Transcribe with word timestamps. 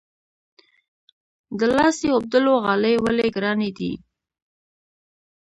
د 1.59 1.61
لاسي 1.75 2.07
اوبدلو 2.15 2.53
غالۍ 2.63 2.95
ولې 3.03 3.27
ګرانې 3.35 3.69
دي؟ 3.77 3.91